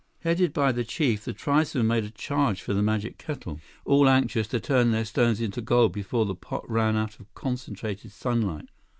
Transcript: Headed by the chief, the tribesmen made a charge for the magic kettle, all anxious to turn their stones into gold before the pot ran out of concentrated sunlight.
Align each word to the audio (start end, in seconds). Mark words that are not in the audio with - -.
Headed 0.21 0.51
by 0.51 0.71
the 0.71 0.83
chief, 0.83 1.25
the 1.25 1.31
tribesmen 1.33 1.85
made 1.85 2.03
a 2.03 2.09
charge 2.09 2.63
for 2.63 2.73
the 2.73 2.81
magic 2.81 3.19
kettle, 3.19 3.59
all 3.85 4.09
anxious 4.09 4.47
to 4.47 4.59
turn 4.59 4.89
their 4.89 5.05
stones 5.05 5.39
into 5.39 5.61
gold 5.61 5.93
before 5.93 6.25
the 6.25 6.33
pot 6.33 6.67
ran 6.67 6.95
out 6.97 7.19
of 7.19 7.31
concentrated 7.35 8.11
sunlight. 8.11 8.67